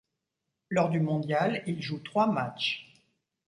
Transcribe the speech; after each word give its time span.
Lors 0.71 0.89
du 0.89 0.99
mondial, 0.99 1.61
il 1.67 1.79
joue 1.83 1.99
trois 1.99 2.25
matchs. 2.25 2.91